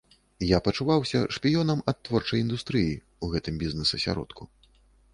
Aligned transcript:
Я 0.51 0.59
пачуваўся 0.67 1.19
шпіёнам 1.37 1.85
ад 1.93 1.97
творчай 2.11 2.43
індустрыі 2.47 2.91
ў 2.91 3.25
гэтым 3.37 3.63
бізнес-асяродку. 3.65 4.53